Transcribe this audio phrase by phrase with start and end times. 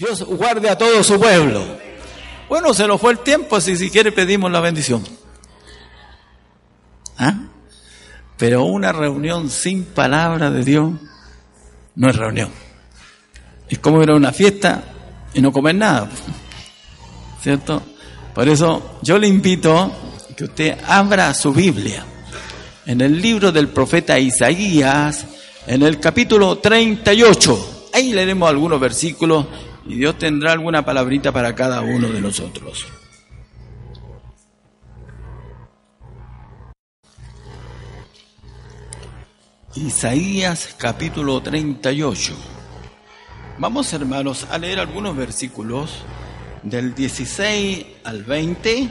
[0.00, 1.62] Dios guarde a todo su pueblo.
[2.48, 5.04] Bueno, se nos fue el tiempo, así si quiere pedimos la bendición.
[7.18, 7.34] ¿Ah?
[8.38, 10.92] Pero una reunión sin palabra de Dios
[11.96, 12.50] no es reunión.
[13.68, 14.82] Es como ir a una fiesta
[15.34, 16.08] y no comer nada.
[17.42, 17.82] ¿Cierto?
[18.34, 19.92] Por eso yo le invito
[20.34, 22.06] que usted abra su Biblia
[22.86, 25.26] en el libro del profeta Isaías,
[25.66, 27.88] en el capítulo 38.
[27.92, 29.44] Ahí leeremos algunos versículos
[29.90, 32.86] y Dios tendrá alguna palabrita para cada uno de nosotros.
[39.74, 42.34] Isaías capítulo 38.
[43.58, 45.90] Vamos hermanos a leer algunos versículos
[46.62, 48.88] del 16 al 20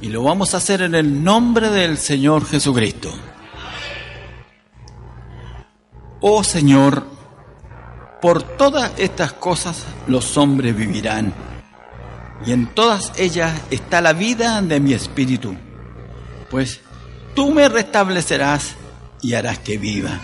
[0.00, 3.12] y lo vamos a hacer en el nombre del Señor Jesucristo.
[6.20, 7.15] Oh Señor,
[8.26, 11.32] por todas estas cosas los hombres vivirán,
[12.44, 15.54] y en todas ellas está la vida de mi espíritu,
[16.50, 16.80] pues
[17.36, 18.74] tú me restablecerás
[19.22, 20.18] y harás que viva.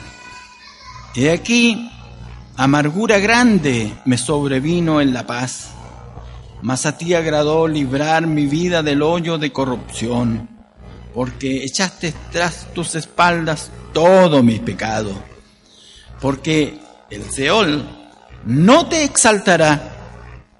[1.14, 1.92] He aquí,
[2.56, 5.70] amargura grande me sobrevino en la paz,
[6.61, 10.48] mas a ti agradó librar mi vida del hoyo de corrupción,
[11.14, 15.12] porque echaste tras tus espaldas todo mi pecado,
[16.20, 16.81] porque
[17.12, 17.86] el Seol
[18.46, 19.81] no te exaltará,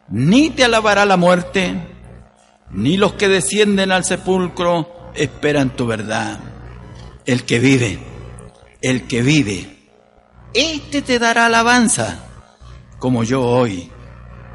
[0.09, 1.75] ni te alabará la muerte,
[2.71, 6.39] ni los que descienden al sepulcro esperan tu verdad.
[7.25, 7.99] El que vive,
[8.83, 9.79] el que vive,
[10.53, 12.19] éste te dará alabanza,
[12.99, 13.91] como yo hoy.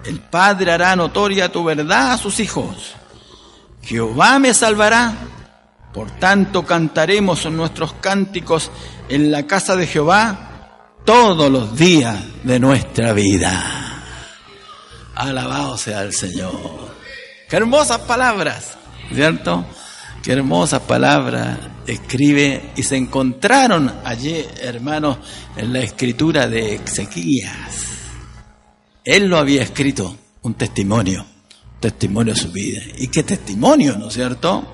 [0.05, 2.93] El Padre hará notoria tu verdad a sus hijos.
[3.81, 5.13] Jehová me salvará.
[5.93, 8.69] Por tanto cantaremos nuestros cánticos
[9.09, 10.46] en la casa de Jehová
[11.07, 14.03] todos los días de nuestra vida.
[15.15, 16.91] Alabado sea el Señor.
[17.49, 18.77] Qué hermosas palabras,
[19.13, 19.65] ¿cierto?
[20.21, 25.19] Qué hermosas palabras escribe y se encontraron allí, hermanos,
[25.55, 27.85] en la escritura de Ezequías.
[29.05, 31.25] Él lo había escrito, un testimonio,
[31.79, 32.81] testimonio de su vida.
[32.97, 34.73] ¿Y qué testimonio, no es cierto?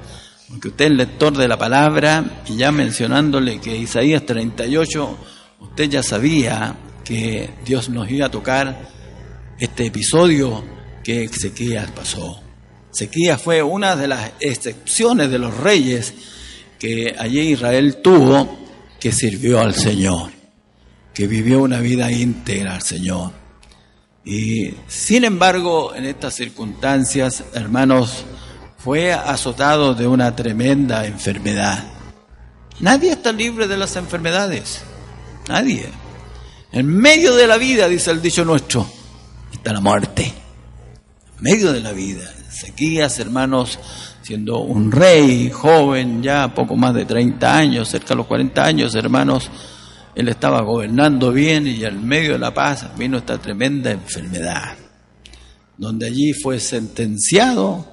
[0.49, 5.17] Porque usted es lector de la palabra y ya mencionándole que Isaías 38
[5.63, 8.89] usted ya sabía que Dios nos iba a tocar
[9.59, 10.63] este episodio
[11.03, 12.41] que Ezequías pasó.
[12.93, 16.13] Ezequías fue una de las excepciones de los reyes
[16.79, 18.59] que allí Israel tuvo
[18.99, 20.31] que sirvió al Señor,
[21.13, 23.31] que vivió una vida íntegra al Señor.
[24.25, 28.23] Y sin embargo, en estas circunstancias, hermanos,
[28.77, 31.83] fue azotado de una tremenda enfermedad.
[32.79, 34.83] Nadie está libre de las enfermedades.
[35.47, 35.89] Nadie.
[36.71, 38.85] En medio de la vida, dice el dicho nuestro,
[39.51, 40.33] está la muerte.
[41.37, 42.23] En medio de la vida.
[42.47, 43.79] Ezequías, hermanos,
[44.21, 48.95] siendo un rey joven, ya poco más de 30 años, cerca de los 40 años,
[48.95, 49.49] hermanos,
[50.15, 54.75] él estaba gobernando bien y en medio de la paz vino esta tremenda enfermedad,
[55.77, 57.85] donde allí fue sentenciado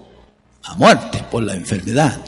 [0.62, 2.20] a muerte por la enfermedad.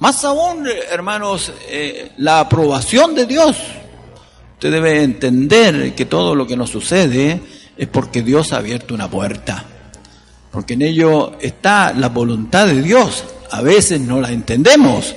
[0.00, 3.56] Más aún, hermanos, eh, la aprobación de Dios
[4.54, 7.40] Usted debe entender que todo lo que nos sucede
[7.76, 9.64] es porque Dios ha abierto una puerta.
[10.50, 13.24] Porque en ello está la voluntad de Dios.
[13.50, 15.14] A veces no la entendemos,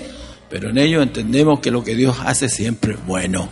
[0.49, 3.47] pero en ello entendemos que lo que Dios hace siempre es bueno.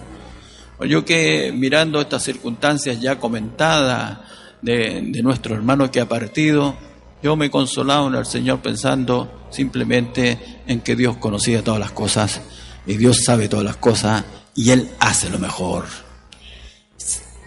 [0.82, 4.20] Yo que mirando estas circunstancias ya comentadas
[4.62, 6.76] de, de nuestro hermano que ha partido,
[7.24, 11.92] yo me he consolado en el Señor pensando simplemente en que Dios conocía todas las
[11.92, 12.42] cosas
[12.88, 14.24] y Dios sabe todas las cosas
[14.56, 15.86] y Él hace lo mejor.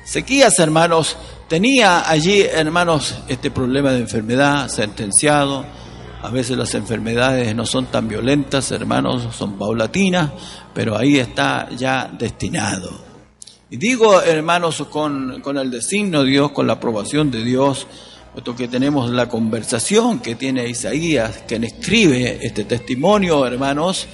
[0.05, 1.17] Sequías, hermanos,
[1.49, 5.65] tenía allí, hermanos, este problema de enfermedad sentenciado.
[6.23, 10.31] A veces las enfermedades no son tan violentas, hermanos, son paulatinas,
[10.75, 12.91] pero ahí está ya destinado.
[13.71, 17.87] Y digo, hermanos, con, con el designio de Dios, con la aprobación de Dios,
[18.33, 24.07] puesto que tenemos la conversación que tiene Isaías, quien escribe este testimonio, hermanos,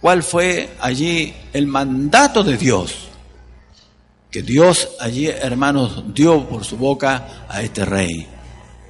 [0.00, 3.08] cuál fue allí el mandato de Dios,
[4.30, 8.26] que Dios allí, hermanos, dio por su boca a este rey.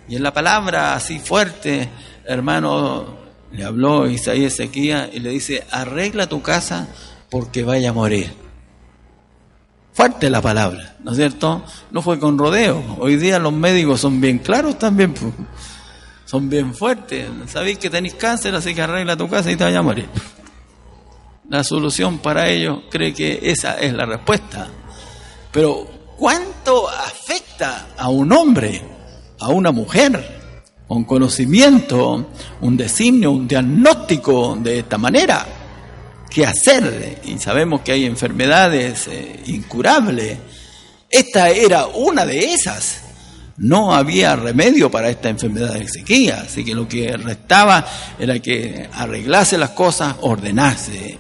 [0.09, 1.89] Y en la palabra así fuerte,
[2.25, 3.17] hermano,
[3.53, 6.89] le habló Isaías Ezequiel y le dice, arregla tu casa
[7.31, 8.33] porque vaya a morir.
[9.93, 11.65] Fuerte la palabra, ¿no es cierto?
[11.91, 12.97] No fue con rodeo.
[13.01, 15.13] Hoy día los médicos son bien claros también,
[16.25, 17.29] son bien fuertes.
[17.49, 20.09] Sabéis que tenéis cáncer, así que arregla tu casa y te vaya a morir.
[21.49, 24.69] La solución para ello, cree que esa es la respuesta.
[25.51, 25.87] Pero,
[26.17, 28.83] ¿cuánto afecta a un hombre,
[29.41, 30.39] a una mujer?
[30.89, 32.31] un conocimiento,
[32.63, 35.47] un designio, un diagnóstico de esta manera.
[36.31, 37.21] ¿Qué hacer?
[37.25, 40.39] Y sabemos que hay enfermedades eh, incurables.
[41.11, 43.03] Esta era una de esas.
[43.59, 47.85] No había remedio para esta enfermedad de sequía, así que lo que restaba
[48.19, 51.19] era que arreglase las cosas, ordenase.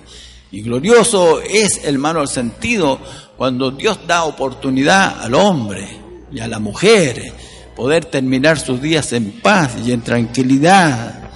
[0.50, 2.98] Y glorioso es, hermano, el sentido
[3.36, 5.86] cuando Dios da oportunidad al hombre
[6.32, 7.32] y a la mujer
[7.76, 11.30] poder terminar sus días en paz y en tranquilidad,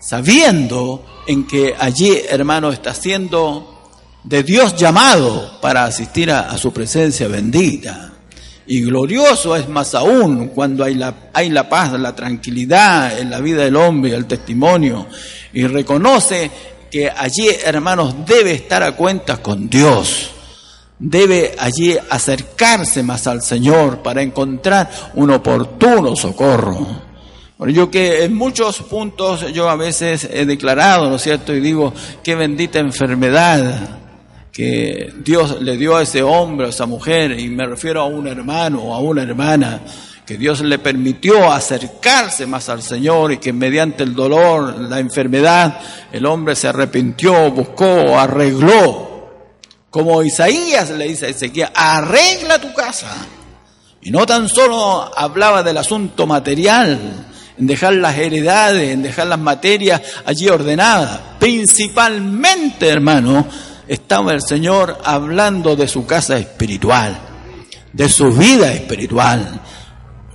[0.00, 3.92] sabiendo en que allí, hermano, está siendo
[4.24, 8.12] de Dios llamado para asistir a, su presencia bendita.
[8.66, 13.40] Y glorioso es más aún cuando hay la, hay la paz, la tranquilidad en la
[13.40, 15.06] vida del hombre, el testimonio,
[15.52, 16.50] y reconoce
[16.96, 20.30] que allí, hermanos, debe estar a cuentas con Dios
[20.98, 26.86] debe allí acercarse más al Señor para encontrar un oportuno socorro.
[27.58, 31.54] Bueno, yo que en muchos puntos yo a veces he declarado, ¿no es cierto?
[31.54, 33.98] Y digo, qué bendita enfermedad
[34.50, 38.26] que Dios le dio a ese hombre, a esa mujer, y me refiero a un
[38.26, 39.82] hermano o a una hermana,
[40.26, 45.80] que Dios le permitió acercarse más al Señor y que mediante el dolor, la enfermedad,
[46.12, 49.06] el hombre se arrepintió, buscó, arregló
[49.96, 53.16] como Isaías le dice a Ezequiel, arregla tu casa.
[54.02, 57.00] Y no tan solo hablaba del asunto material,
[57.56, 61.18] en dejar las heredades, en dejar las materias allí ordenadas.
[61.38, 63.46] Principalmente, hermano,
[63.88, 67.18] estaba el Señor hablando de su casa espiritual,
[67.94, 69.62] de su vida espiritual.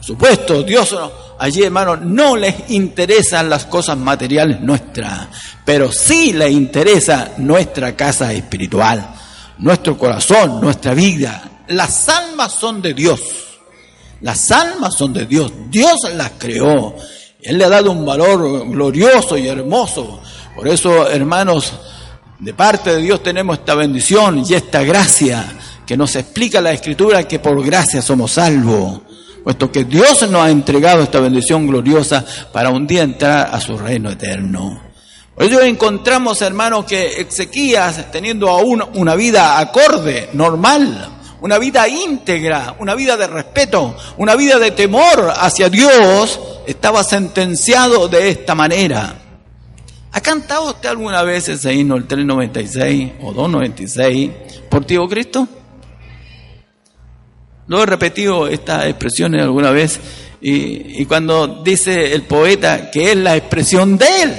[0.01, 0.95] Por supuesto, Dios
[1.37, 5.27] allí, hermano, no les interesan las cosas materiales nuestras,
[5.63, 9.15] pero sí le interesa nuestra casa espiritual
[9.61, 11.43] nuestro corazón, nuestra vida.
[11.67, 13.21] Las almas son de Dios.
[14.21, 15.51] Las almas son de Dios.
[15.69, 16.95] Dios las creó.
[17.41, 20.21] Él le ha dado un valor glorioso y hermoso.
[20.55, 21.73] Por eso, hermanos,
[22.39, 25.45] de parte de Dios tenemos esta bendición y esta gracia
[25.85, 29.01] que nos explica la Escritura que por gracia somos salvos.
[29.43, 33.77] Puesto que Dios nos ha entregado esta bendición gloriosa para un día entrar a su
[33.77, 34.81] reino eterno.
[35.35, 41.09] Por ello encontramos, hermanos, que Ezequías, teniendo aún una vida acorde, normal,
[41.41, 48.07] una vida íntegra, una vida de respeto, una vida de temor hacia Dios, estaba sentenciado
[48.07, 49.15] de esta manera.
[50.11, 54.31] ¿Ha cantado usted alguna vez ese himno, el 396 o 296,
[54.69, 55.47] por Tío Cristo?
[57.71, 59.97] Lo he repetido estas expresiones alguna vez
[60.41, 64.35] y, cuando dice el poeta que es la expresión de él,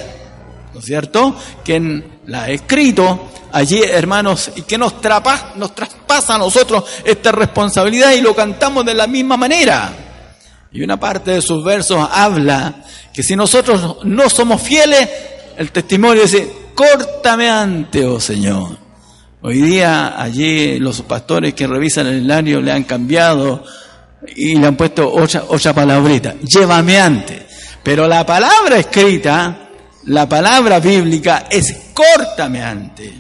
[0.75, 1.35] ¿no es cierto?
[1.65, 4.97] Quien la ha escrito allí, hermanos, y que nos,
[5.57, 9.91] nos traspasa a nosotros esta responsabilidad y lo cantamos de la misma manera.
[10.71, 12.85] Y una parte de sus versos habla
[13.15, 15.09] que si nosotros no somos fieles,
[15.57, 18.77] el testimonio dice, córtame ante, oh Señor.
[19.43, 23.65] Hoy día allí los pastores que revisan el hilario le han cambiado
[24.37, 27.47] y le han puesto otra, otra palabrita, llévame ante.
[27.83, 29.63] Pero la palabra escrita
[30.05, 33.13] la palabra bíblica es cortameante.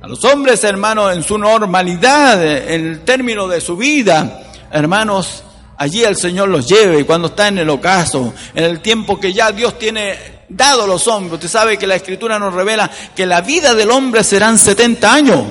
[0.00, 5.42] A los hombres, hermanos, en su normalidad, en el término de su vida, hermanos,
[5.78, 9.52] allí el Señor los lleve cuando está en el ocaso, en el tiempo que ya
[9.52, 11.34] Dios tiene dado a los hombres.
[11.34, 15.44] Usted sabe que la Escritura nos revela que la vida del hombre serán 70 años,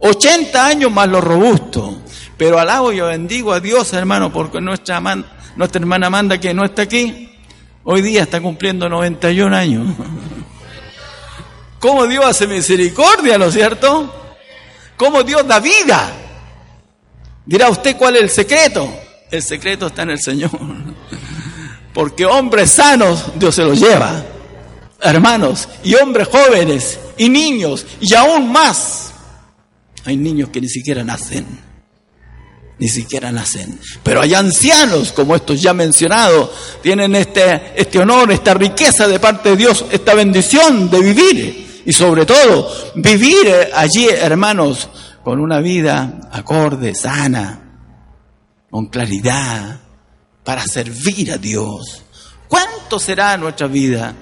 [0.00, 2.02] 80 años más lo robusto.
[2.36, 5.00] Pero alabo y bendigo a Dios, hermano, porque nuestra,
[5.56, 7.26] nuestra hermana Amanda, que no está aquí,
[7.88, 9.86] Hoy día está cumpliendo 91 años.
[11.78, 14.12] ¿Cómo Dios hace misericordia, ¿no es cierto?
[14.96, 16.12] ¿Cómo Dios da vida?
[17.44, 18.92] Dirá usted cuál es el secreto.
[19.30, 20.50] El secreto está en el Señor.
[21.92, 24.24] Porque hombres sanos Dios se los lleva.
[25.00, 29.12] Hermanos, y hombres jóvenes, y niños, y aún más.
[30.04, 31.46] Hay niños que ni siquiera nacen.
[32.78, 33.78] ni siquiera nacen.
[34.02, 36.50] Pero hay ancianos, como estos ya mencionados,
[36.82, 41.82] tienen este, este honor, esta riqueza de parte de Dios, esta bendición de vivir.
[41.86, 44.88] Y sobre todo, vivir allí, hermanos,
[45.24, 47.65] con una vida acorde, sana,
[48.76, 49.80] con claridad,
[50.44, 52.02] para servir a Dios.
[52.46, 54.14] ¿Cuánto será nuestra vida?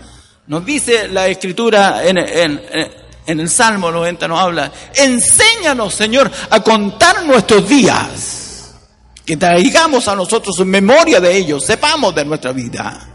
[0.47, 2.19] Nos dice la escritura en,
[3.27, 8.77] el Salmo 90, nos habla, enséñanos, Señor, a contar nuestros días
[9.27, 13.09] que traigamos a nosotros memoria de ellos, sepamos de nuestra vida.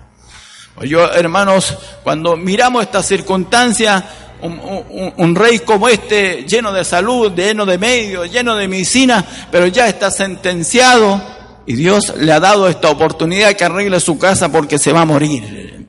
[0.81, 7.77] Yo, hermanos, cuando miramos esta circunstancia, un, rey como este, lleno de salud, lleno de
[7.77, 11.21] medios, lleno de medicina, pero ya está sentenciado
[11.65, 15.05] y Dios le ha dado esta oportunidad que arregle su casa porque se va a
[15.05, 15.87] morir.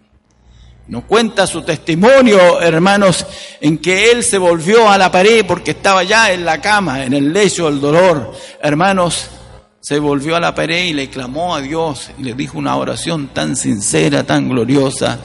[0.89, 3.25] Nos cuenta su testimonio, hermanos,
[3.61, 7.13] en que él se volvió a la pared porque estaba ya en la cama, en
[7.13, 8.35] el lecho del dolor.
[8.61, 9.29] Hermanos,
[9.81, 13.29] se volvió a la pared y le clamó a Dios y le dijo una oración
[13.29, 15.21] tan sincera, tan gloriosa.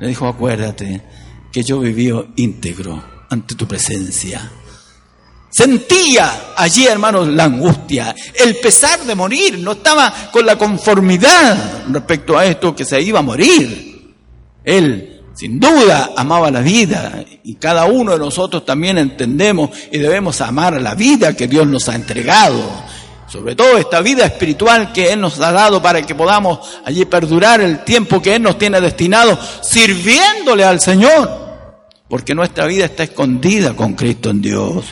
[0.00, 1.13] Le dijo, acuérdate
[1.54, 4.50] que yo viví íntegro ante tu presencia.
[5.48, 9.60] Sentía allí, hermanos, la angustia, el pesar de morir.
[9.60, 14.16] No estaba con la conformidad respecto a esto que se iba a morir.
[14.64, 20.40] Él, sin duda, amaba la vida y cada uno de nosotros también entendemos y debemos
[20.40, 22.82] amar la vida que Dios nos ha entregado
[23.26, 27.60] sobre todo esta vida espiritual que Él nos ha dado para que podamos allí perdurar
[27.60, 31.43] el tiempo que Él nos tiene destinado, sirviéndole al Señor,
[32.08, 34.86] porque nuestra vida está escondida con Cristo en Dios.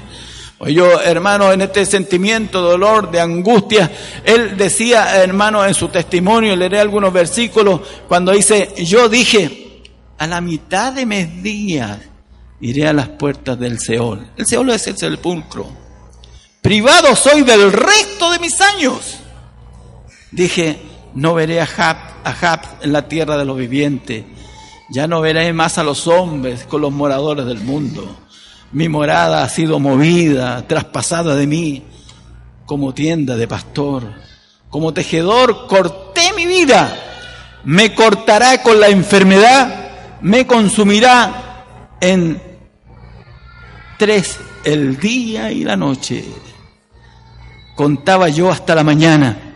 [0.68, 3.90] Yo, hermano, en este sentimiento, dolor, de angustia,
[4.24, 9.82] Él decía, hermano, en su testimonio, leeré algunos versículos, cuando dice, yo dije,
[10.18, 11.98] a la mitad de mis días
[12.60, 14.28] iré a las puertas del Seol.
[14.36, 15.82] El Seol es el sepulcro
[16.62, 19.18] privado soy del resto de mis años.
[20.30, 20.78] Dije,
[21.14, 24.24] no veré a Jab, a en la tierra de los vivientes,
[24.92, 28.14] ya no veré más a los hombres con los moradores del mundo.
[28.72, 31.82] Mi morada ha sido movida, traspasada de mí,
[32.66, 34.12] como tienda de pastor,
[34.68, 36.94] como tejedor corté mi vida,
[37.64, 41.64] me cortará con la enfermedad, me consumirá
[41.98, 42.40] en
[43.98, 46.22] tres el día y la noche.
[47.76, 49.54] Contaba yo hasta la mañana,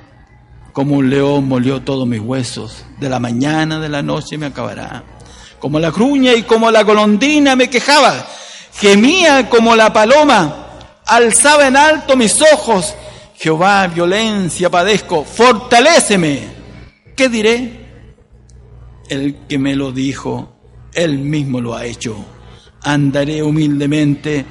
[0.73, 5.16] como un león molió todos mis huesos, de la mañana, de la noche me acabará.
[5.59, 8.27] Como la cruña y como la golondrina me quejaba,
[8.73, 10.67] gemía como la paloma,
[11.07, 12.95] alzaba en alto mis ojos,
[13.39, 16.41] Jehová, violencia padezco, fortaléceme.
[17.15, 17.87] ¿Qué diré?
[19.09, 20.57] El que me lo dijo,
[20.93, 22.17] él mismo lo ha hecho.
[22.83, 24.45] Andaré humildemente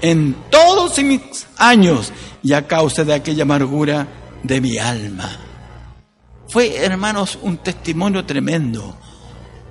[0.00, 2.12] en todos mis años
[2.42, 4.06] y a causa de aquella amargura
[4.42, 5.30] de mi alma.
[6.48, 8.96] Fue, hermanos, un testimonio tremendo.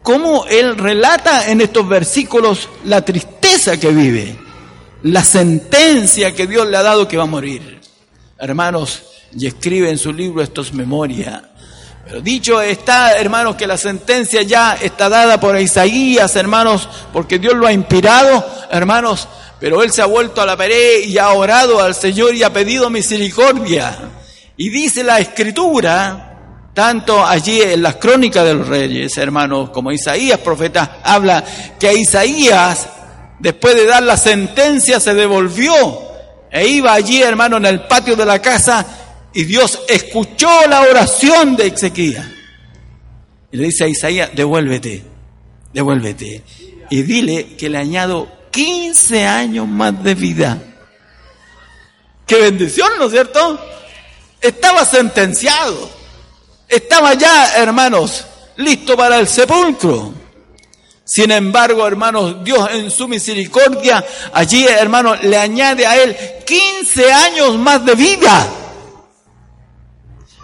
[0.09, 4.35] Cómo él relata en estos versículos la tristeza que vive,
[5.03, 7.79] la sentencia que Dios le ha dado que va a morir.
[8.39, 9.03] Hermanos,
[9.37, 11.51] y escribe en su libro esto es memoria.
[12.07, 17.53] Pero dicho está, hermanos, que la sentencia ya está dada por Isaías, hermanos, porque Dios
[17.53, 19.27] lo ha inspirado, hermanos,
[19.59, 22.51] pero él se ha vuelto a la pared y ha orado al Señor y ha
[22.51, 23.95] pedido misericordia.
[24.57, 26.28] Y dice la escritura,
[26.73, 31.43] tanto allí en las crónicas de los reyes, hermanos, como Isaías, profeta, habla
[31.79, 32.87] que Isaías,
[33.39, 35.73] después de dar la sentencia, se devolvió
[36.51, 38.85] e iba allí, hermano, en el patio de la casa
[39.33, 42.35] y Dios escuchó la oración de Ezequiel.
[43.51, 45.03] Y le dice a Isaías, devuélvete,
[45.73, 46.43] devuélvete.
[46.89, 50.57] Y dile que le añado 15 años más de vida.
[52.25, 53.59] Qué bendición, ¿no es cierto?
[54.41, 55.98] Estaba sentenciado.
[56.69, 58.23] Estaba ya, hermanos,
[58.57, 60.13] listo para el sepulcro.
[61.03, 67.57] Sin embargo, hermanos, Dios en su misericordia, allí, hermanos, le añade a él 15 años
[67.57, 68.47] más de vida.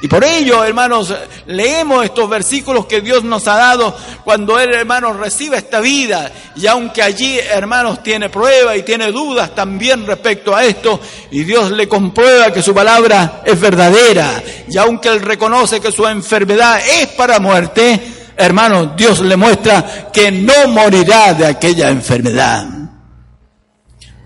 [0.06, 1.12] Y por ello, hermanos,
[1.48, 6.32] leemos estos versículos que Dios nos ha dado cuando Él, hermanos, recibe esta vida.
[6.56, 11.72] Y aunque allí, hermanos, tiene pruebas y tiene dudas también respecto a esto, y Dios
[11.72, 17.08] le comprueba que su palabra es verdadera, y aunque Él reconoce que su enfermedad es
[17.08, 18.00] para muerte,
[18.38, 22.68] hermanos, Dios le muestra que no morirá de aquella enfermedad.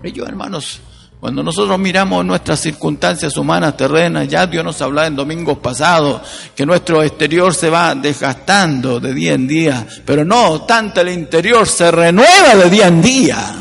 [0.02, 0.82] Ellos, hermanos,
[1.20, 6.22] cuando nosotros miramos nuestras circunstancias humanas terrenas, ya Dios nos hablaba en domingos pasados
[6.56, 11.68] que nuestro exterior se va desgastando de día en día, pero no tanto el interior
[11.68, 13.54] se renueva de día en día.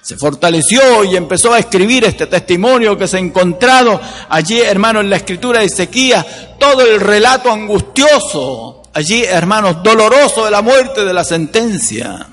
[0.00, 5.10] se fortaleció y empezó a escribir este testimonio que se ha encontrado allí, hermanos, en
[5.10, 6.24] la escritura de Ezequías,
[6.60, 12.28] todo el relato angustioso, allí, hermanos, doloroso de la muerte, de la sentencia.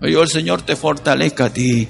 [0.00, 1.88] Yo el Señor te fortalezca a ti.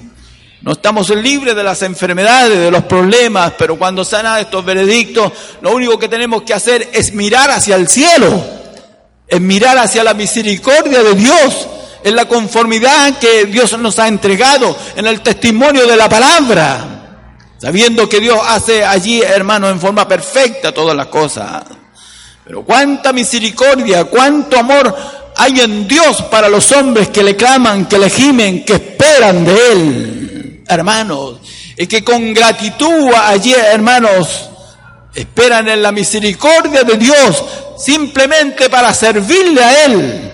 [0.65, 5.31] No estamos libres de las enfermedades, de los problemas, pero cuando sana estos veredictos,
[5.61, 8.43] lo único que tenemos que hacer es mirar hacia el cielo,
[9.27, 11.67] es mirar hacia la misericordia de Dios
[12.03, 17.19] en la conformidad que Dios nos ha entregado, en el testimonio de la palabra,
[17.59, 21.61] sabiendo que Dios hace allí, hermano, en forma perfecta todas las cosas.
[22.43, 24.95] Pero cuánta misericordia, cuánto amor
[25.37, 29.71] hay en Dios para los hombres que le claman, que le gimen, que esperan de
[29.71, 30.25] Él,
[30.67, 31.39] hermanos,
[31.77, 34.49] y que con gratitud allí, hermanos,
[35.13, 37.43] esperan en la misericordia de Dios
[37.77, 40.31] simplemente para servirle a Él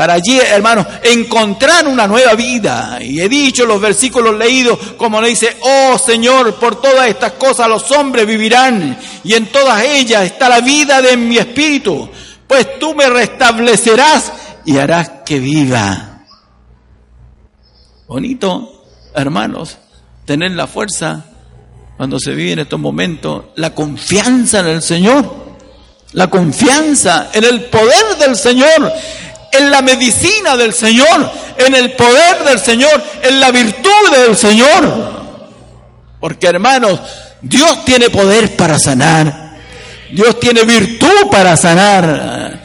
[0.00, 2.98] para allí, hermanos, encontrar una nueva vida.
[3.02, 7.68] Y he dicho los versículos leídos, como le dice, oh Señor, por todas estas cosas
[7.68, 12.08] los hombres vivirán, y en todas ellas está la vida de mi espíritu,
[12.46, 14.32] pues tú me restablecerás
[14.64, 16.24] y harás que viva.
[18.08, 18.79] Bonito,
[19.20, 19.78] hermanos,
[20.24, 21.24] tener la fuerza
[21.96, 25.50] cuando se vive en estos momentos, la confianza en el Señor,
[26.12, 28.92] la confianza en el poder del Señor,
[29.52, 35.20] en la medicina del Señor, en el poder del Señor, en la virtud del Señor.
[36.20, 37.00] Porque hermanos,
[37.42, 39.58] Dios tiene poder para sanar.
[40.12, 42.60] Dios tiene virtud para sanar.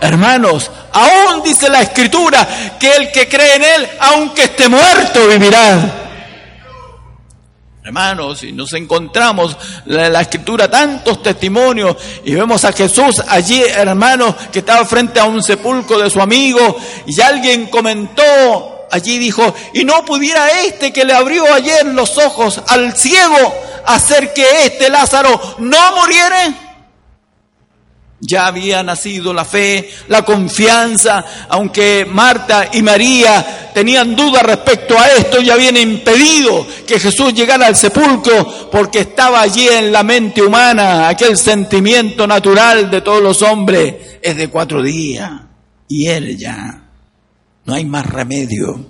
[0.00, 6.00] Hermanos, aún dice la escritura que el que cree en Él, aunque esté muerto, vivirá.
[7.82, 9.56] Hermanos, y nos encontramos
[9.86, 15.24] en la, escritura tantos testimonios y vemos a Jesús allí, hermanos, que estaba frente a
[15.24, 21.04] un sepulcro de su amigo y alguien comentó, allí dijo, y no pudiera este que
[21.06, 23.54] le abrió ayer los ojos al ciego
[23.86, 26.69] hacer que este Lázaro no muriere.
[28.22, 35.08] Ya había nacido la fe, la confianza, aunque Marta y María tenían dudas respecto a
[35.08, 40.42] esto, ya habían impedido que Jesús llegara al sepulcro porque estaba allí en la mente
[40.42, 45.30] humana, aquel sentimiento natural de todos los hombres, es de cuatro días
[45.88, 46.82] y él ya,
[47.64, 48.86] no hay más remedio.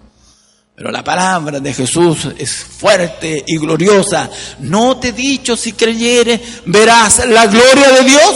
[0.74, 4.30] Pero la palabra de Jesús es fuerte y gloriosa.
[4.60, 8.34] No te he dicho si creyeres, verás la gloria de Dios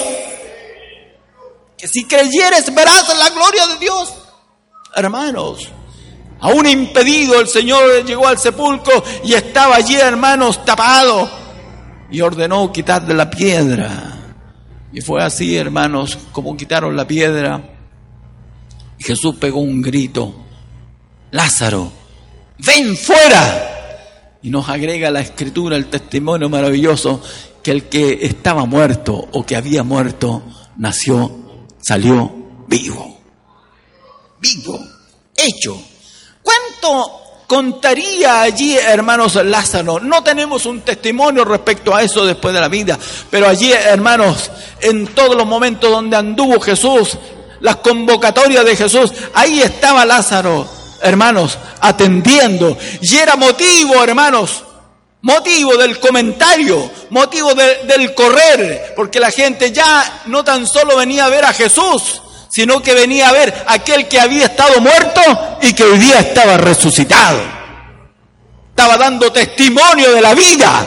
[1.88, 4.14] si creyeres verás la gloria de Dios.
[4.94, 5.68] Hermanos,
[6.40, 11.28] aún impedido el Señor llegó al sepulcro y estaba allí, hermanos, tapado
[12.10, 14.10] y ordenó quitarle la piedra.
[14.92, 17.60] Y fue así, hermanos, como quitaron la piedra.
[18.98, 20.34] Jesús pegó un grito,
[21.32, 21.90] Lázaro,
[22.58, 24.38] ven fuera.
[24.42, 27.20] Y nos agrega la escritura el testimonio maravilloso
[27.62, 30.42] que el que estaba muerto o que había muerto
[30.76, 31.43] nació
[31.84, 32.32] salió
[32.66, 33.20] vivo.
[34.40, 34.80] Vivo,
[35.36, 35.78] hecho.
[36.42, 40.00] ¿Cuánto contaría allí, hermanos Lázaro?
[40.00, 42.98] No tenemos un testimonio respecto a eso después de la vida,
[43.30, 47.18] pero allí, hermanos, en todos los momentos donde anduvo Jesús,
[47.60, 50.66] las convocatorias de Jesús, ahí estaba Lázaro,
[51.02, 52.76] hermanos, atendiendo.
[53.00, 54.63] Y era motivo, hermanos,
[55.24, 61.30] motivo del comentario, motivo del correr, porque la gente ya no tan solo venía a
[61.30, 65.20] ver a Jesús, sino que venía a ver a aquel que había estado muerto
[65.62, 67.40] y que hoy día estaba resucitado.
[68.68, 70.86] Estaba dando testimonio de la vida.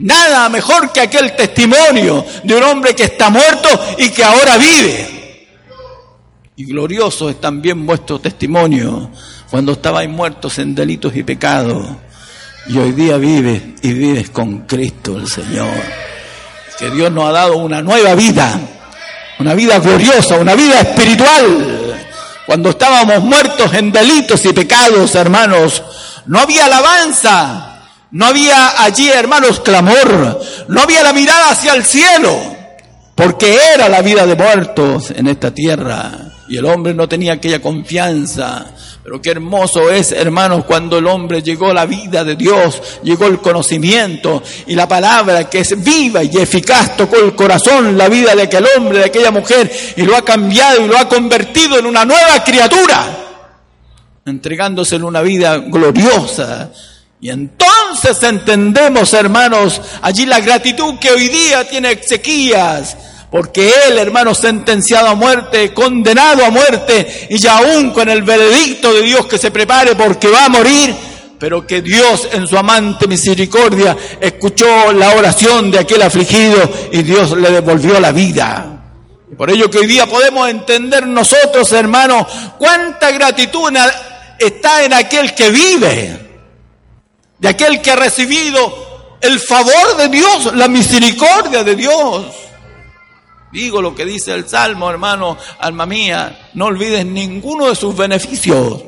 [0.00, 5.48] Nada mejor que aquel testimonio de un hombre que está muerto y que ahora vive.
[6.56, 9.10] Y glorioso es también vuestro testimonio
[9.50, 11.86] cuando estabais muertos en delitos y pecados
[12.66, 15.74] y hoy día vives y vives con Cristo el Señor.
[16.78, 18.58] Que Dios nos ha dado una nueva vida,
[19.38, 21.96] una vida gloriosa, una vida espiritual.
[22.46, 25.82] Cuando estábamos muertos en delitos y pecados, hermanos,
[26.26, 32.36] no había alabanza, no había allí, hermanos, clamor, no había la mirada hacia el cielo,
[33.14, 36.12] porque era la vida de muertos en esta tierra.
[36.48, 38.66] Y el hombre no tenía aquella confianza
[39.02, 43.40] pero qué hermoso es, hermanos, cuando el hombre llegó la vida de Dios, llegó el
[43.40, 48.42] conocimiento y la palabra que es viva y eficaz tocó el corazón, la vida de
[48.42, 52.04] aquel hombre, de aquella mujer y lo ha cambiado y lo ha convertido en una
[52.04, 53.04] nueva criatura,
[54.24, 56.70] entregándosele una vida gloriosa.
[57.20, 62.96] Y entonces entendemos, hermanos, allí la gratitud que hoy día tiene Ezequías
[63.32, 68.92] porque él, hermano, sentenciado a muerte, condenado a muerte, y ya aún con el veredicto
[68.92, 70.94] de Dios que se prepare porque va a morir,
[71.38, 77.34] pero que Dios en su amante misericordia escuchó la oración de aquel afligido y Dios
[77.38, 78.82] le devolvió la vida.
[79.34, 82.26] Por ello que hoy día podemos entender nosotros, hermanos,
[82.58, 83.72] cuánta gratitud
[84.38, 86.18] está en aquel que vive,
[87.38, 92.26] de aquel que ha recibido el favor de Dios, la misericordia de Dios.
[93.52, 98.84] Digo lo que dice el Salmo, hermano, alma mía, no olvides ninguno de sus beneficios.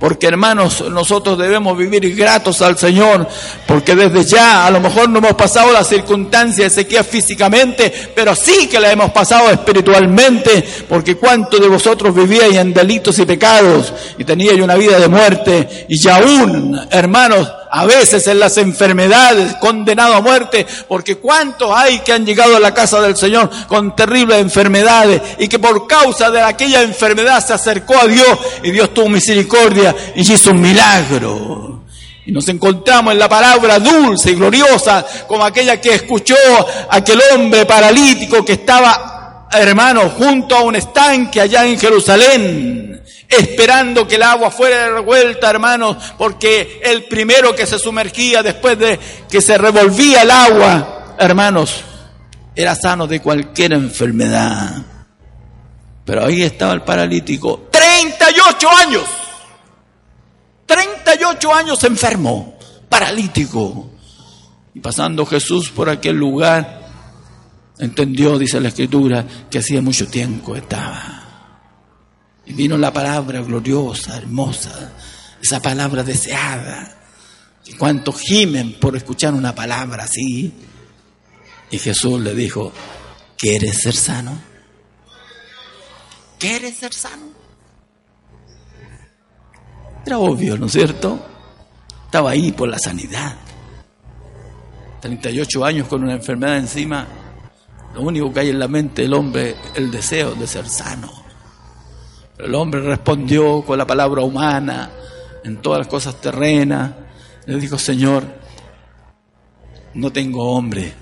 [0.00, 3.24] Porque hermanos, nosotros debemos vivir gratos al Señor,
[3.68, 8.34] porque desde ya a lo mejor no hemos pasado la circunstancia de sequía físicamente, pero
[8.34, 13.94] sí que la hemos pasado espiritualmente, porque cuántos de vosotros vivíais en delitos y pecados
[14.18, 20.14] y teníais una vida de muerte, y aún, hermanos, a veces en las enfermedades, condenado
[20.14, 24.40] a muerte, porque cuántos hay que han llegado a la casa del Señor con terribles
[24.40, 29.08] enfermedades y que por causa de aquella enfermedad se acercó a Dios y Dios tuvo
[29.08, 31.84] misericordia y hizo un milagro.
[32.26, 36.36] Y nos encontramos en la palabra dulce y gloriosa como aquella que escuchó
[36.90, 42.91] aquel hombre paralítico que estaba, hermano, junto a un estanque allá en Jerusalén
[43.36, 48.98] esperando que el agua fuera revuelta, hermanos, porque el primero que se sumergía después de
[49.28, 51.82] que se revolvía el agua, hermanos,
[52.54, 54.82] era sano de cualquier enfermedad.
[56.04, 59.04] Pero ahí estaba el paralítico, 38 años,
[60.66, 63.90] 38 años enfermo, paralítico.
[64.74, 66.82] Y pasando Jesús por aquel lugar,
[67.78, 71.21] entendió, dice la escritura, que hacía mucho tiempo estaba.
[72.52, 74.92] Y vino la palabra gloriosa, hermosa,
[75.40, 76.98] esa palabra deseada.
[77.64, 80.52] Y cuántos gimen por escuchar una palabra así.
[81.70, 82.70] Y Jesús le dijo,
[83.38, 84.38] ¿quieres ser sano?
[86.38, 87.22] ¿Quieres ser sano?
[90.04, 91.26] Era obvio, ¿no es cierto?
[92.04, 93.34] Estaba ahí por la sanidad.
[95.00, 97.08] 38 años con una enfermedad encima.
[97.94, 101.21] Lo único que hay en la mente del hombre, el deseo de ser sano.
[102.38, 104.90] El hombre respondió con la palabra humana
[105.44, 106.92] en todas las cosas terrenas.
[107.46, 108.24] Le dijo, Señor,
[109.94, 110.92] no tengo hombre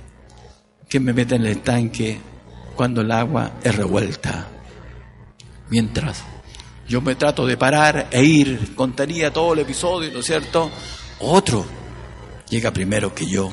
[0.89, 2.21] que me meta en el estanque
[2.75, 4.49] cuando el agua es revuelta.
[5.69, 6.25] Mientras
[6.89, 10.71] yo me trato de parar e ir, contaría todo el episodio, ¿no es cierto?
[11.21, 11.65] Otro
[12.49, 13.53] llega primero que yo.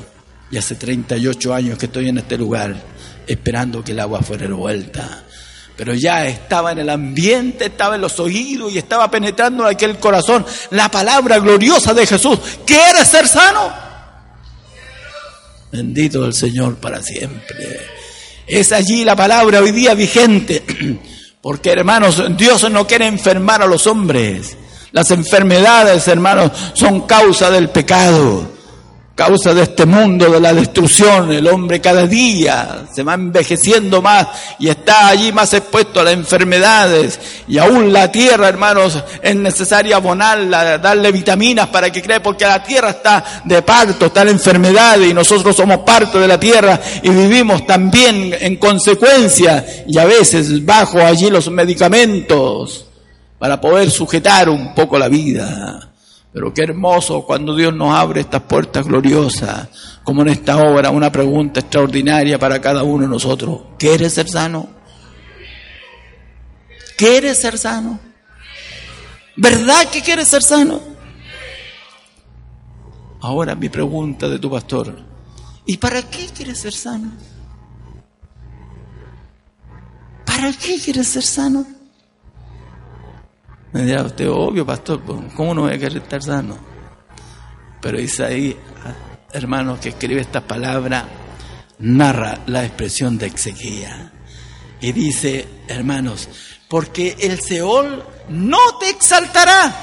[0.50, 2.74] Y hace 38 años que estoy en este lugar
[3.26, 5.24] esperando que el agua fuera revuelta
[5.78, 9.96] pero ya estaba en el ambiente, estaba en los oídos y estaba penetrando en aquel
[9.98, 12.36] corazón la palabra gloriosa de Jesús.
[12.66, 13.72] ¿Quieres ser sano?
[15.70, 17.80] Bendito el Señor para siempre.
[18.44, 20.64] Es allí la palabra hoy día vigente,
[21.40, 24.56] porque hermanos, Dios no quiere enfermar a los hombres.
[24.90, 28.57] Las enfermedades, hermanos, son causa del pecado
[29.18, 34.28] causa de este mundo de la destrucción, el hombre cada día se va envejeciendo más
[34.60, 39.96] y está allí más expuesto a las enfermedades y aún la tierra, hermanos, es necesario
[39.96, 45.10] abonarla, darle vitaminas para que cree, porque la tierra está de parto, está en enfermedades
[45.10, 50.64] y nosotros somos parte de la tierra y vivimos también en consecuencia y a veces
[50.64, 52.86] bajo allí los medicamentos
[53.36, 55.88] para poder sujetar un poco la vida.
[56.32, 59.68] Pero qué hermoso cuando Dios nos abre estas puertas gloriosas,
[60.04, 63.60] como en esta obra, una pregunta extraordinaria para cada uno de nosotros.
[63.78, 64.68] ¿Quieres ser sano?
[66.96, 67.98] ¿Quieres ser sano?
[69.36, 70.80] ¿Verdad que quieres ser sano?
[73.20, 74.98] Ahora mi pregunta de tu pastor,
[75.64, 77.12] ¿y para qué quieres ser sano?
[80.24, 81.77] ¿Para qué quieres ser sano?
[83.72, 86.58] Me dirá usted, obvio, pastor, pues, ¿cómo no voy a querer estar sano?
[87.80, 88.56] Pero Isaí,
[89.32, 91.06] hermanos, que escribe esta palabra,
[91.78, 94.12] narra la expresión de exequía.
[94.80, 96.28] Y dice, hermanos,
[96.68, 99.74] porque el Seol no te exaltará,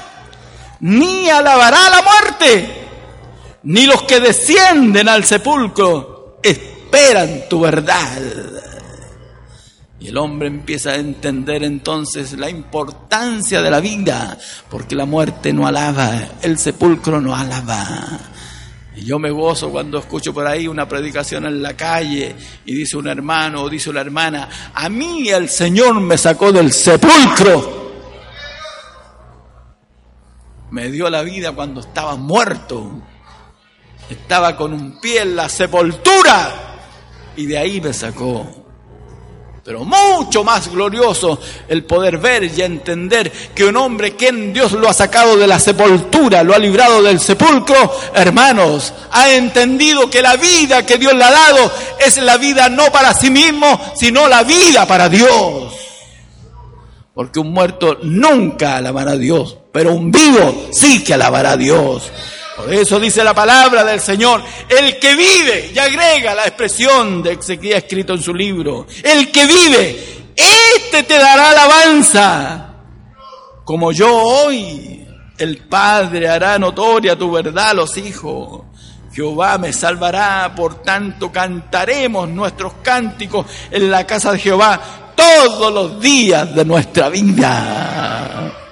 [0.80, 2.88] ni alabará la muerte,
[3.64, 8.18] ni los que descienden al sepulcro esperan tu verdad.
[9.98, 15.52] Y el hombre empieza a entender entonces la importancia de la vida, porque la muerte
[15.52, 18.20] no alaba, el sepulcro no alaba.
[18.96, 22.96] Y yo me gozo cuando escucho por ahí una predicación en la calle y dice
[22.96, 27.76] un hermano o dice una hermana, a mí el Señor me sacó del sepulcro.
[30.70, 33.02] Me dio la vida cuando estaba muerto.
[34.08, 36.76] Estaba con un pie en la sepultura
[37.36, 38.55] y de ahí me sacó.
[39.66, 44.88] Pero mucho más glorioso el poder ver y entender que un hombre quien Dios lo
[44.88, 50.36] ha sacado de la sepultura, lo ha librado del sepulcro, hermanos, ha entendido que la
[50.36, 54.44] vida que Dios le ha dado es la vida no para sí mismo, sino la
[54.44, 55.74] vida para Dios.
[57.12, 62.12] Porque un muerto nunca alabará a Dios, pero un vivo sí que alabará a Dios.
[62.70, 67.78] Eso dice la palabra del Señor, el que vive, y agrega la expresión de Ezequiel
[67.78, 72.74] escrito en su libro, el que vive, este te dará alabanza,
[73.64, 75.06] como yo hoy,
[75.38, 78.62] el Padre hará notoria tu verdad a los hijos.
[79.12, 84.80] Jehová me salvará, por tanto cantaremos nuestros cánticos en la casa de Jehová
[85.14, 88.65] todos los días de nuestra vida.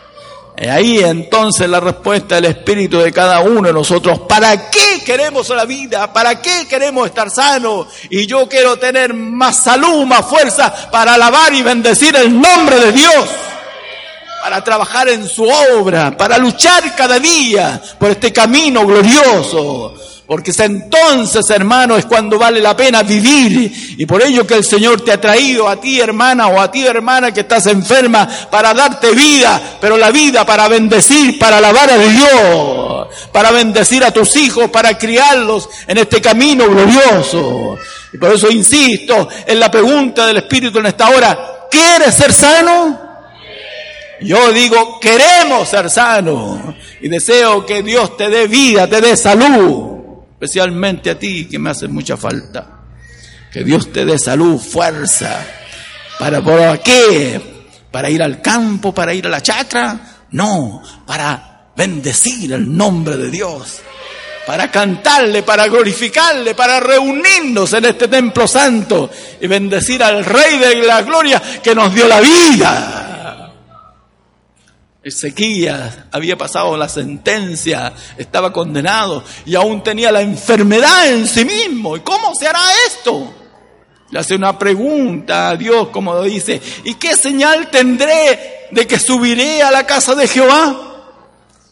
[0.56, 4.20] Y ahí entonces la respuesta del espíritu de cada uno de nosotros.
[4.28, 6.12] ¿Para qué queremos la vida?
[6.12, 7.88] ¿Para qué queremos estar sanos?
[8.08, 12.92] Y yo quiero tener más salud, más fuerza para alabar y bendecir el nombre de
[12.92, 13.28] Dios.
[14.42, 19.94] Para trabajar en su obra, para luchar cada día por este camino glorioso
[20.26, 23.70] porque es entonces, hermano, es cuando vale la pena vivir.
[23.98, 26.86] Y por ello que el Señor te ha traído a ti, hermana, o a ti,
[26.86, 31.98] hermana, que estás enferma, para darte vida, pero la vida para bendecir, para alabar a
[31.98, 37.78] Dios, para bendecir a tus hijos, para criarlos en este camino glorioso.
[38.10, 43.02] Y por eso insisto en la pregunta del Espíritu en esta hora, ¿quieres ser sano?
[44.22, 46.60] Yo digo, queremos ser sanos
[47.02, 49.93] y deseo que Dios te dé vida, te dé salud
[50.44, 52.82] especialmente a ti que me hace mucha falta.
[53.50, 55.42] Que Dios te dé salud, fuerza.
[56.18, 57.40] ¿Para por qué?
[57.90, 58.92] ¿Para ir al campo?
[58.92, 59.98] ¿Para ir a la chacra?
[60.32, 63.80] No, para bendecir el nombre de Dios.
[64.46, 70.74] Para cantarle, para glorificarle, para reunirnos en este templo santo y bendecir al Rey de
[70.86, 73.13] la Gloria que nos dio la vida.
[75.04, 81.96] Ezequías había pasado la sentencia, estaba condenado y aún tenía la enfermedad en sí mismo.
[81.96, 83.32] ¿Y cómo se hará esto?
[84.10, 89.62] Le hace una pregunta a Dios, como dice, ¿y qué señal tendré de que subiré
[89.62, 91.12] a la casa de Jehová?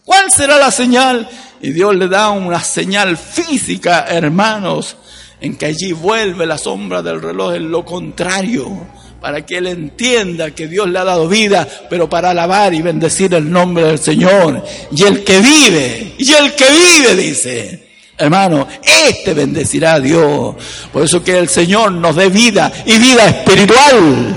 [0.05, 1.27] ¿Cuál será la señal?
[1.63, 4.97] Y Dios le da una señal física, hermanos,
[5.41, 8.87] en que allí vuelve la sombra del reloj en lo contrario
[9.23, 13.33] para que él entienda que Dios le ha dado vida, pero para alabar y bendecir
[13.35, 14.65] el nombre del Señor.
[14.91, 20.57] Y el que vive, y el que vive, dice, hermano, este bendecirá a Dios.
[20.93, 24.37] Por eso que el Señor nos dé vida y vida espiritual.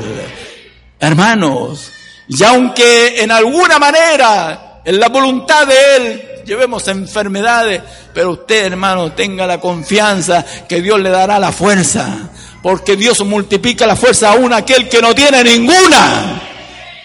[1.00, 1.92] Hermanos,
[2.28, 7.82] y aunque en alguna manera, en la voluntad de Él, llevemos enfermedades,
[8.14, 12.30] pero usted, hermano, tenga la confianza que Dios le dará la fuerza
[12.66, 16.55] porque Dios multiplica la fuerza a aquel que no tiene ninguna.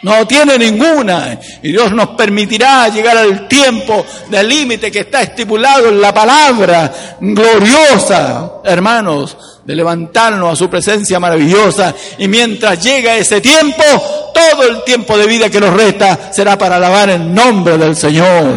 [0.02, 1.38] No tiene ninguna.
[1.62, 6.92] Y Dios nos permitirá llegar al tiempo del límite que está estipulado en la palabra
[7.20, 11.94] gloriosa, hermanos, de levantarnos a su presencia maravillosa.
[12.18, 13.84] Y mientras llega ese tiempo,
[14.32, 18.54] todo el tiempo de vida que nos resta será para alabar el nombre del Señor.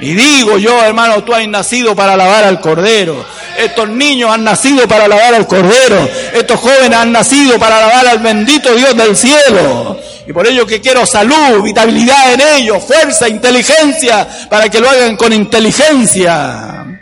[0.00, 3.24] Y digo yo, hermano, tú has nacido para alabar al Cordero.
[3.58, 6.08] Estos niños han nacido para alabar al Cordero.
[6.34, 9.98] Estos jóvenes han nacido para alabar al bendito Dios del cielo.
[10.26, 15.16] Y por ello que quiero salud, vitabilidad en ellos, fuerza, inteligencia, para que lo hagan
[15.16, 17.00] con inteligencia,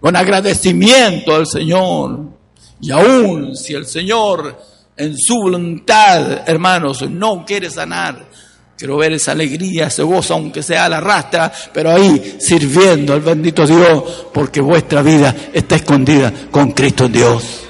[0.00, 2.20] con agradecimiento al Señor.
[2.80, 4.60] Y aún si el Señor
[4.96, 8.26] en su voluntad, hermanos, no quiere sanar,
[8.78, 13.66] Quiero ver esa alegría, ese gozo, aunque sea la rastra, pero ahí sirviendo al bendito
[13.66, 17.62] Dios, porque vuestra vida está escondida con Cristo en Dios.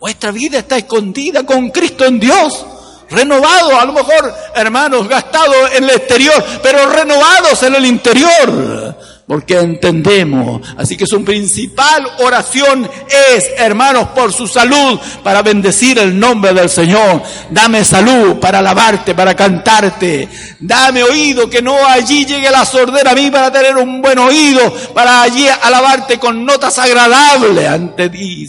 [0.00, 2.64] Vuestra vida está escondida con Cristo en Dios.
[3.12, 8.96] Renovado, a lo mejor, hermanos, gastado en el exterior, pero renovados en el interior
[9.32, 10.60] porque entendemos.
[10.76, 12.88] Así que su principal oración
[13.34, 17.22] es, hermanos, por su salud, para bendecir el nombre del Señor.
[17.48, 20.28] Dame salud para alabarte, para cantarte.
[20.60, 24.70] Dame oído, que no allí llegue la sordera a mí para tener un buen oído,
[24.92, 28.48] para allí alabarte con notas agradables ante ti.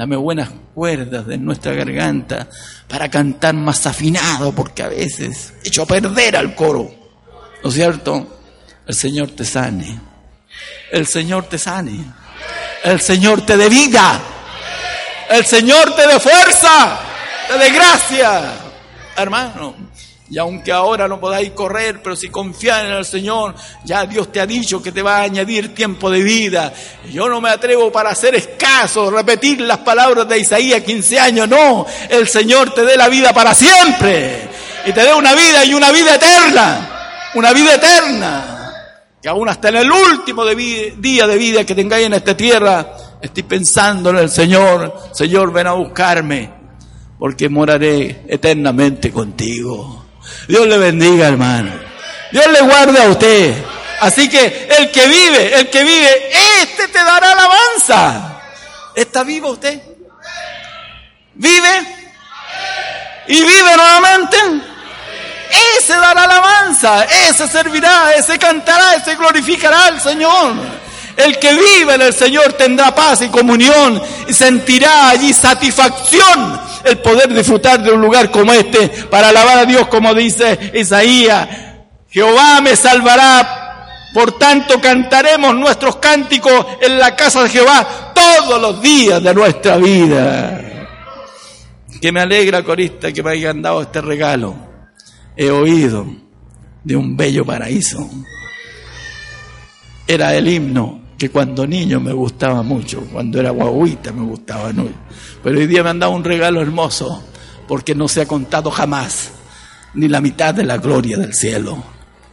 [0.00, 2.48] Dame buenas cuerdas de nuestra garganta
[2.88, 6.90] para cantar más afinado, porque a veces he hecho perder al coro.
[7.62, 8.40] ¿No es cierto?
[8.86, 10.00] el Señor te sane.
[10.90, 12.02] El Señor te sane.
[12.82, 14.18] El Señor te dé vida.
[15.28, 16.98] El Señor te dé fuerza,
[17.46, 18.52] te dé gracia.
[19.18, 19.74] Hermano,
[20.30, 23.52] Y aunque ahora no podáis correr, pero si confías en el Señor,
[23.84, 26.72] ya Dios te ha dicho que te va a añadir tiempo de vida.
[27.10, 31.48] Yo no me atrevo para hacer escaso, repetir las palabras de Isaías 15 años.
[31.48, 34.48] No, el Señor te dé la vida para siempre.
[34.86, 37.30] Y te dé una vida y una vida eterna.
[37.34, 38.56] Una vida eterna.
[39.20, 43.42] Que aún hasta en el último día de vida que tengáis en esta tierra, estoy
[43.42, 44.94] pensando en el Señor.
[45.12, 46.50] Señor, ven a buscarme,
[47.18, 49.99] porque moraré eternamente contigo.
[50.48, 51.72] Dios le bendiga, hermano.
[52.32, 53.64] Dios le guarde a usted.
[54.00, 56.30] Así que el que vive, el que vive,
[56.62, 58.40] este te dará alabanza.
[58.94, 59.80] ¿Está vivo usted?
[61.34, 61.96] ¿Vive?
[63.28, 64.36] ¿Y vive nuevamente?
[65.78, 70.54] Ese dará alabanza, ese servirá, ese cantará, ese glorificará al Señor.
[71.16, 76.98] El que vive en el Señor tendrá paz y comunión y sentirá allí satisfacción el
[76.98, 81.48] poder disfrutar de un lugar como este para alabar a Dios como dice Isaías.
[82.08, 83.56] Jehová me salvará.
[84.12, 89.76] Por tanto, cantaremos nuestros cánticos en la casa de Jehová todos los días de nuestra
[89.76, 90.88] vida.
[92.00, 94.56] Que me alegra, corista, que me hayan dado este regalo.
[95.36, 96.06] He oído
[96.82, 98.08] de un bello paraíso.
[100.08, 104.94] Era el himno que cuando niño me gustaba mucho, cuando era guaguita me gustaba mucho.
[105.44, 107.22] Pero hoy día me han dado un regalo hermoso,
[107.68, 109.28] porque no se ha contado jamás
[109.92, 111.84] ni la mitad de la gloria del cielo.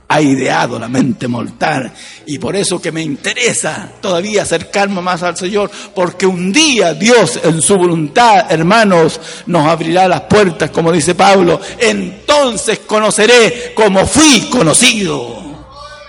[0.08, 1.91] Ha ideado la mente mortal
[2.26, 7.41] y por eso que me interesa todavía acercarme más al Señor, porque un día Dios
[7.43, 14.47] en su voluntad, hermanos, nos abrirá las puertas, como dice Pablo, entonces conoceré como fui
[14.50, 15.46] conocido.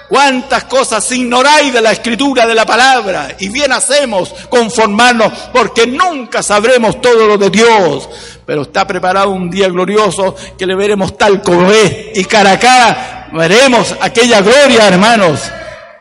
[0.09, 6.42] Cuántas cosas ignoráis de la escritura, de la palabra, y bien hacemos conformarnos, porque nunca
[6.42, 8.09] sabremos todo lo de Dios.
[8.47, 12.59] Pero está preparado un día glorioso que le veremos tal como es, y cara a
[12.59, 15.40] cara veremos aquella gloria, hermanos,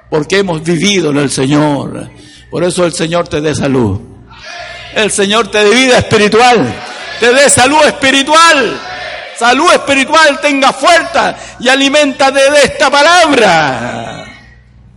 [0.09, 2.09] porque hemos vivido en el Señor.
[2.49, 3.99] Por eso el Señor te dé salud.
[4.95, 6.73] El Señor te dé vida espiritual,
[7.19, 8.79] te dé salud espiritual
[9.37, 14.25] salud espiritual tenga fuerza y alimenta de esta palabra.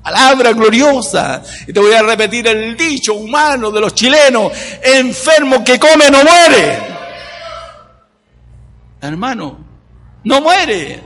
[0.02, 1.42] Palabra gloriosa.
[1.66, 6.22] Y te voy a repetir el dicho humano de los chilenos, enfermo que come no
[6.24, 6.78] muere.
[9.00, 9.58] Hermano,
[10.24, 11.02] no muere.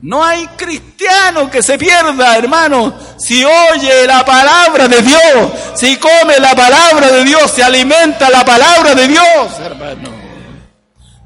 [0.00, 6.40] No hay cristiano que se pierda, hermano, si oye la palabra de Dios, si come
[6.40, 10.21] la palabra de Dios, se alimenta la palabra de Dios, hermano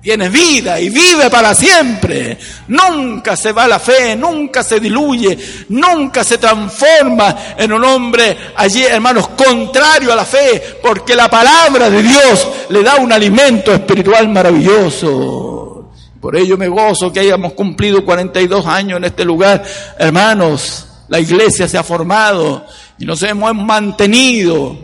[0.06, 2.38] tiene vida y vive para siempre.
[2.68, 5.36] Nunca se va la fe, nunca se diluye,
[5.70, 11.90] nunca se transforma en un hombre allí, hermanos, contrario a la fe, porque la palabra
[11.90, 15.90] de Dios le da un alimento espiritual maravilloso.
[16.20, 19.64] Por ello me gozo que hayamos cumplido 42 años en este lugar.
[19.98, 22.64] Hermanos, la iglesia se ha formado
[22.96, 24.78] y nos hemos mantenido,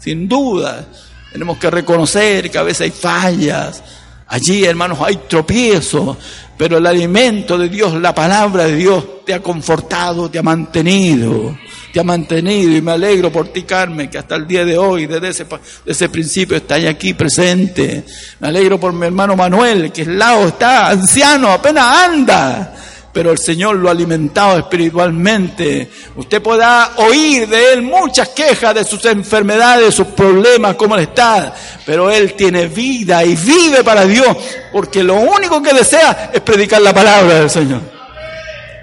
[0.00, 0.84] sin duda.
[1.30, 3.84] Tenemos que reconocer que a veces hay fallas,
[4.28, 6.16] Allí, hermanos, hay tropiezos,
[6.56, 11.56] pero el alimento de Dios, la palabra de Dios, te ha confortado, te ha mantenido,
[11.92, 12.76] te ha mantenido.
[12.76, 15.46] Y me alegro por ti, Carmen, que hasta el día de hoy, desde ese,
[15.86, 18.04] ese principio, estás aquí presente.
[18.40, 22.74] Me alegro por mi hermano Manuel, que al lado está anciano, apenas anda
[23.18, 25.90] pero el Señor lo ha alimentado espiritualmente.
[26.14, 31.52] Usted podrá oír de Él muchas quejas de sus enfermedades, sus problemas, cómo Él está,
[31.84, 34.36] pero Él tiene vida y vive para Dios,
[34.70, 37.80] porque lo único que desea es predicar la palabra del Señor.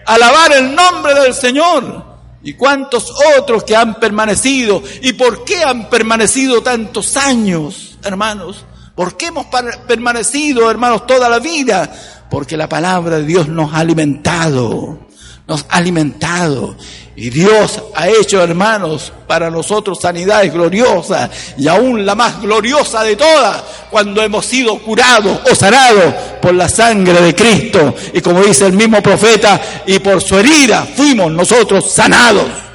[0.06, 2.04] Alabar el nombre del Señor.
[2.44, 4.84] ¿Y cuántos otros que han permanecido?
[5.02, 8.66] ¿Y por qué han permanecido tantos años, hermanos?
[8.96, 9.48] ¿Por qué hemos
[9.88, 11.92] permanecido, hermanos, toda la vida?
[12.30, 15.00] porque la palabra de Dios nos ha alimentado,
[15.48, 16.76] nos ha alimentado.
[17.16, 23.16] Y Dios ha hecho, hermanos, para nosotros sanidades gloriosas y aún la más gloriosa de
[23.16, 27.96] todas, cuando hemos sido curados o sanados por la sangre de Cristo.
[28.14, 32.66] Y como dice el mismo profeta, y por su herida fuimos nosotros sanados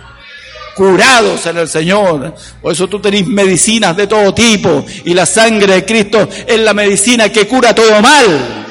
[0.74, 2.34] curados en el Señor.
[2.60, 6.74] Por eso tú tenés medicinas de todo tipo y la sangre de Cristo es la
[6.74, 8.66] medicina que cura todo mal.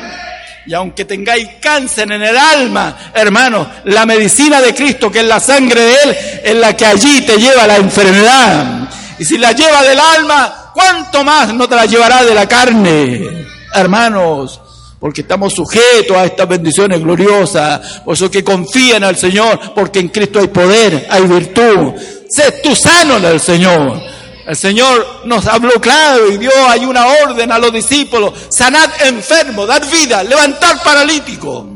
[0.66, 5.40] Y aunque tengáis cáncer en el alma, hermano, la medicina de Cristo, que es la
[5.40, 8.88] sangre de Él, es la que allí te lleva la enfermedad.
[9.18, 13.48] Y si la lleva del alma, ¿cuánto más no te la llevará de la carne?
[13.74, 14.62] Hermanos,
[15.00, 18.02] porque estamos sujetos a estas bendiciones gloriosas.
[18.04, 21.94] Por eso que confíen al Señor, porque en Cristo hay poder, hay virtud.
[22.30, 24.02] Sé tú sano en el Señor.
[24.46, 29.66] El Señor nos habló claro y dio ahí una orden a los discípulos, sanad enfermo,
[29.66, 31.68] dar vida, levantar paralítico.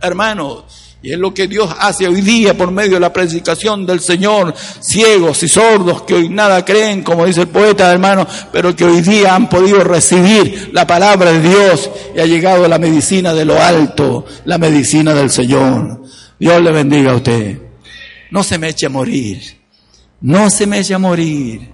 [0.00, 0.85] hermanos.
[1.06, 4.52] Y es lo que Dios hace hoy día por medio de la predicación del Señor.
[4.80, 9.02] Ciegos y sordos que hoy nada creen, como dice el poeta, hermano, pero que hoy
[9.02, 13.62] día han podido recibir la palabra de Dios y ha llegado la medicina de lo
[13.62, 16.02] alto, la medicina del Señor.
[16.40, 17.56] Dios le bendiga a usted.
[18.32, 19.40] No se me eche a morir.
[20.22, 21.70] No se me eche a morir.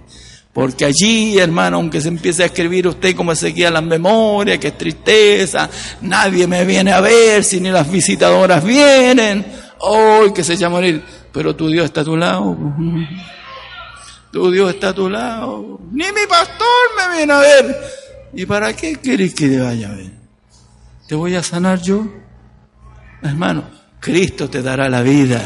[0.53, 4.77] Porque allí, hermano, aunque se empiece a escribir usted como seguía las memorias, que es
[4.77, 5.67] tristeza,
[6.01, 9.43] nadie me viene a ver, si ni las visitadoras vienen,
[9.79, 12.55] hoy que se echa a morir, pero tu Dios está a tu lado.
[14.31, 15.79] Tu Dios está a tu lado.
[15.91, 17.83] Ni mi pastor me viene a ver.
[18.33, 20.11] ¿Y para qué quieres que te vaya a ver?
[21.07, 22.05] ¿Te voy a sanar yo?
[23.23, 23.63] Hermano,
[23.99, 25.41] Cristo te dará la vida.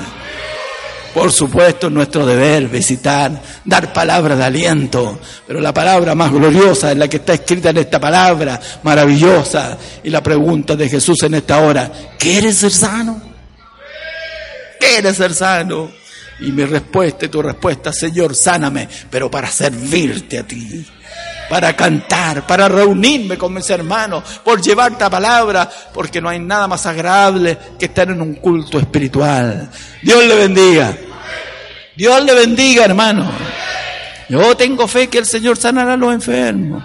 [1.18, 6.98] Por supuesto, nuestro deber visitar, dar palabras de aliento, pero la palabra más gloriosa es
[7.00, 9.80] la que está escrita en esta palabra maravillosa.
[10.04, 13.20] Y la pregunta de Jesús en esta hora, ¿quieres ser sano?
[14.80, 15.90] ¿Quieres ser sano?
[16.42, 20.86] Y mi respuesta y tu respuesta, Señor, sáname, pero para servirte a ti
[21.50, 26.68] para cantar, para reunirme con mis hermanos, por llevar la palabra, porque no hay nada
[26.68, 29.70] más agradable que estar en un culto espiritual.
[30.04, 30.98] Dios le bendiga.
[31.98, 33.28] Dios le bendiga, hermano.
[34.30, 36.84] Yo tengo fe que el Señor sanará a los enfermos.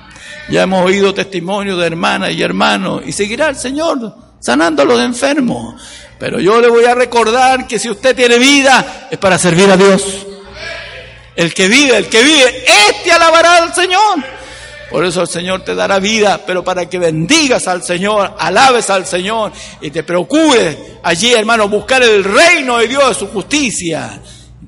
[0.49, 4.99] Ya hemos oído testimonio de hermanas y hermanos y seguirá el Señor sanando a los
[5.03, 5.75] enfermos.
[6.19, 9.77] Pero yo le voy a recordar que si usted tiene vida es para servir a
[9.77, 10.03] Dios.
[11.37, 14.25] El que vive, el que vive, este alabará al Señor.
[14.91, 19.05] Por eso el Señor te dará vida, pero para que bendigas al Señor, alabes al
[19.05, 19.53] Señor
[19.83, 24.19] y te procures allí, hermano, buscar el reino de Dios, su justicia.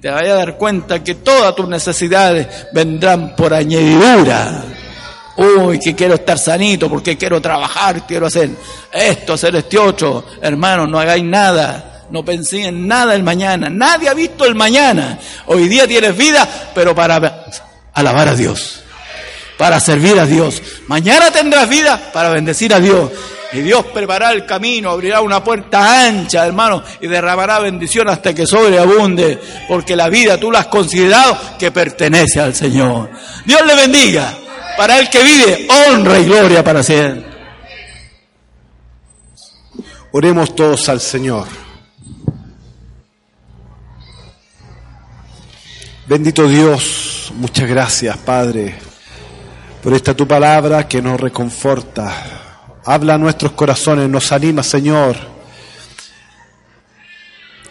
[0.05, 4.63] Te vayas a dar cuenta que todas tus necesidades vendrán por añadidura.
[5.39, 8.51] Uy, que quiero estar sanito porque quiero trabajar, quiero hacer
[8.93, 10.27] esto, hacer este otro.
[10.43, 12.05] Hermano, no hagáis nada.
[12.11, 13.71] No pensé en nada el mañana.
[13.71, 15.19] Nadie ha visto el mañana.
[15.47, 17.47] Hoy día tienes vida, pero para
[17.95, 18.85] alabar a Dios
[19.57, 20.61] para servir a Dios.
[20.89, 23.11] Mañana tendrás vida para bendecir a Dios.
[23.55, 28.47] Y Dios preparará el camino, abrirá una puerta ancha, hermano, y derramará bendición hasta que
[28.47, 29.39] sobreabunde,
[29.69, 33.11] porque la vida tú la has considerado que pertenece al Señor.
[33.45, 34.39] Dios le bendiga.
[34.77, 37.33] Para el que vive, honra y gloria para siempre.
[40.11, 41.47] Oremos todos al Señor.
[46.09, 48.75] Bendito Dios, muchas gracias, Padre
[49.85, 52.44] por esta tu palabra que nos reconforta.
[52.87, 55.17] Habla a nuestros corazones, nos anima, Señor,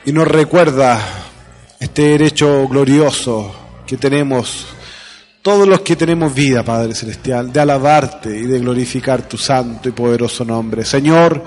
[0.05, 0.99] y nos recuerda
[1.79, 3.53] este derecho glorioso
[3.85, 4.65] que tenemos,
[5.43, 9.91] todos los que tenemos vida, Padre Celestial, de alabarte y de glorificar tu santo y
[9.91, 10.83] poderoso nombre.
[10.83, 11.43] Señor,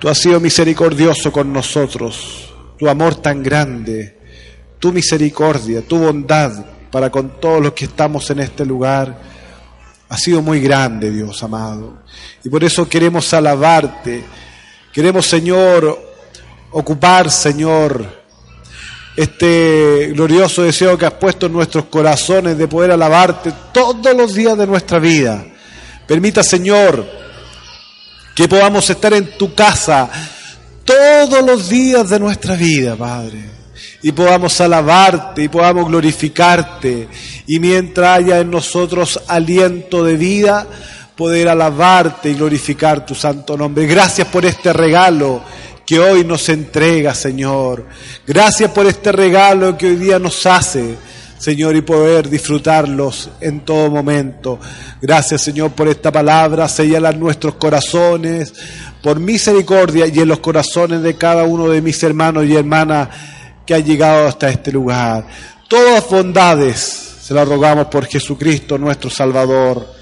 [0.00, 4.18] tú has sido misericordioso con nosotros, tu amor tan grande,
[4.80, 9.16] tu misericordia, tu bondad para con todos los que estamos en este lugar
[10.12, 12.02] ha sido muy grande, Dios amado.
[12.44, 14.22] Y por eso queremos alabarte.
[14.92, 15.98] Queremos, Señor,
[16.70, 18.22] ocupar, Señor,
[19.16, 24.58] este glorioso deseo que has puesto en nuestros corazones de poder alabarte todos los días
[24.58, 25.46] de nuestra vida.
[26.06, 27.06] Permita, Señor,
[28.34, 30.10] que podamos estar en tu casa
[30.84, 33.61] todos los días de nuestra vida, Padre
[34.02, 37.08] y podamos alabarte y podamos glorificarte.
[37.46, 40.66] Y mientras haya en nosotros aliento de vida,
[41.16, 43.86] poder alabarte y glorificar tu santo nombre.
[43.86, 45.42] Gracias por este regalo
[45.86, 47.86] que hoy nos entrega, Señor.
[48.26, 50.96] Gracias por este regalo que hoy día nos hace.
[51.38, 54.60] Señor, y poder disfrutarlos en todo momento.
[55.00, 56.68] Gracias, Señor, por esta palabra.
[56.68, 58.54] Señala nuestros corazones,
[59.02, 63.08] por misericordia y en los corazones de cada uno de mis hermanos y hermanas
[63.66, 65.26] que ha llegado hasta este lugar.
[65.68, 66.78] Todas bondades
[67.22, 70.01] se las rogamos por Jesucristo nuestro Salvador.